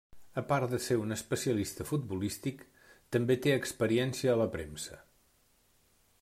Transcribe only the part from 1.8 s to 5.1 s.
futbolístic, també té experiència a la premsa.